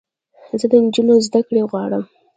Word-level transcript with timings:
زه 0.59 0.65
د 0.71 0.73
انجونوو 0.81 1.23
زدکړې 1.25 1.61
غواړم 1.71 2.03